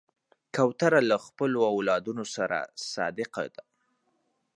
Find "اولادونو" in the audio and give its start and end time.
1.73-2.23